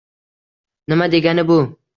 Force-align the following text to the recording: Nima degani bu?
Nima 0.87 1.11
degani 1.17 1.47
bu? 1.53 1.61